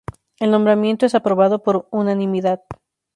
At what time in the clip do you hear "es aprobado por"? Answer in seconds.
1.05-1.87